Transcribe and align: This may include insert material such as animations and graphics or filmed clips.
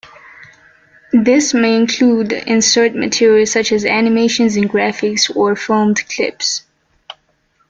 This 1.13 1.53
may 1.53 1.75
include 1.75 2.31
insert 2.33 2.95
material 2.95 3.45
such 3.45 3.71
as 3.71 3.85
animations 3.85 4.55
and 4.57 4.67
graphics 4.67 5.29
or 5.35 5.55
filmed 5.55 6.09
clips. 6.09 6.63